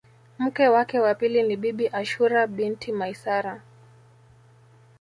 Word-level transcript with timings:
Mke 0.39 0.67
wake 0.67 0.99
wa 0.99 1.15
pili 1.15 1.43
ni 1.43 1.57
Bibi 1.57 1.87
Ashura 1.87 2.47
binti 2.47 2.91
Maisara 2.91 3.61